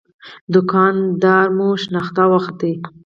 [0.53, 2.57] دوکان دار مو شناخته وخت.